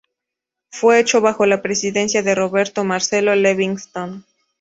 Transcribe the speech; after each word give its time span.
Fue 0.71 0.99
hecho 0.99 1.21
bajo 1.21 1.45
la 1.45 1.61
presidencia 1.61 2.23
de 2.23 2.33
Roberto 2.33 2.83
Marcelo 2.83 3.35
Levingston. 3.35 4.25